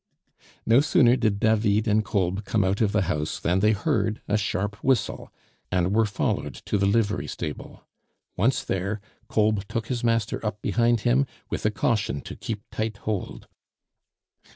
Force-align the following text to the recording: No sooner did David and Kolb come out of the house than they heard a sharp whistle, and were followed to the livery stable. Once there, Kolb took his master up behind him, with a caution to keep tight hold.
No 0.65 0.79
sooner 0.81 1.15
did 1.15 1.39
David 1.39 1.87
and 1.87 2.03
Kolb 2.03 2.43
come 2.43 2.63
out 2.63 2.81
of 2.81 2.91
the 2.91 3.03
house 3.03 3.39
than 3.39 3.59
they 3.59 3.71
heard 3.71 4.19
a 4.27 4.35
sharp 4.35 4.83
whistle, 4.83 5.31
and 5.71 5.93
were 5.95 6.07
followed 6.07 6.55
to 6.65 6.79
the 6.79 6.87
livery 6.87 7.27
stable. 7.27 7.83
Once 8.35 8.63
there, 8.63 8.99
Kolb 9.27 9.63
took 9.67 9.89
his 9.89 10.03
master 10.03 10.43
up 10.43 10.59
behind 10.63 11.01
him, 11.01 11.27
with 11.51 11.67
a 11.67 11.69
caution 11.69 12.19
to 12.21 12.35
keep 12.35 12.63
tight 12.71 12.97
hold. 13.05 13.47